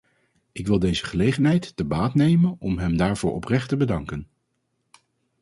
[0.51, 4.27] Ik wilde deze gelegenheid te baat nemen om hem daarvoor oprecht te bedanken.